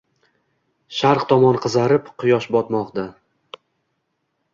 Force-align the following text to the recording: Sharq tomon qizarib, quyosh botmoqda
Sharq 0.99 1.25
tomon 1.33 1.59
qizarib, 1.65 2.09
quyosh 2.23 2.47
botmoqda 2.57 3.05